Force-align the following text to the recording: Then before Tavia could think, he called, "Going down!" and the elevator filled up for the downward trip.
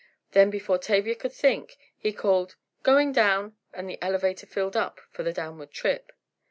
Then 0.31 0.49
before 0.49 0.79
Tavia 0.79 1.13
could 1.13 1.31
think, 1.31 1.77
he 1.95 2.11
called, 2.11 2.55
"Going 2.81 3.11
down!" 3.11 3.55
and 3.71 3.87
the 3.87 4.01
elevator 4.01 4.47
filled 4.47 4.75
up 4.75 4.99
for 5.11 5.21
the 5.21 5.31
downward 5.31 5.69
trip. 5.69 6.11